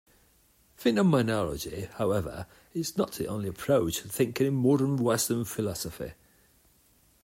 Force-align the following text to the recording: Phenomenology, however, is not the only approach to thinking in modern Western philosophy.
Phenomenology, 0.77 1.87
however, 1.93 2.47
is 2.73 2.97
not 2.97 3.11
the 3.11 3.27
only 3.27 3.49
approach 3.49 3.97
to 4.01 4.07
thinking 4.09 4.47
in 4.47 4.55
modern 4.55 4.97
Western 4.97 5.45
philosophy. 5.45 6.13